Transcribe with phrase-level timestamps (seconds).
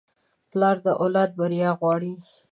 [0.51, 2.13] پلار د اولاد بریا غواړي.